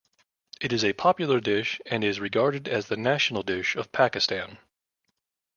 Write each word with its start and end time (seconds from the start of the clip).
It 0.59 0.73
is 0.73 0.83
a 0.83 0.93
popular 0.93 1.39
dish 1.39 1.79
and 1.85 2.03
is 2.03 2.19
regarded 2.19 2.67
as 2.67 2.87
the 2.87 2.97
national 2.97 3.43
dish 3.43 3.75
of 3.75 3.91
Pakistan. 3.91 4.57